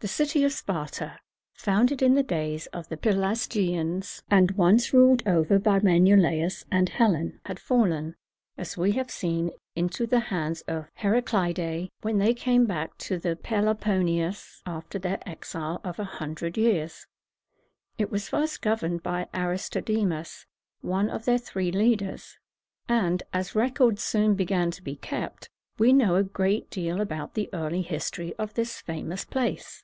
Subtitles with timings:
[0.00, 1.18] The city of Sparta,
[1.54, 7.40] founded in the days of the Pelasgians, and once ruled over by Menelaus and Helen,
[7.46, 8.14] had fallen,
[8.56, 13.18] as we have seen, into the hands of the Heraclidæ when they came back to
[13.18, 17.08] the Peloponnesus after their exile of a hundred years.
[17.98, 20.46] It was first governed by A ris to de´mus,
[20.80, 22.38] one of their three leaders;
[22.88, 27.50] and, as records soon began to be kept, we know a great deal about the
[27.52, 29.82] early history of this famous place.